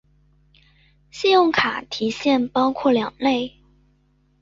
[1.11, 3.59] 信用卡提现包括两类。